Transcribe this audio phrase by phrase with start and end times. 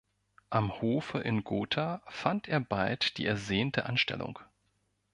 [0.49, 4.39] Am Hofe in Gotha fand er bald die ersehnte Anstellung.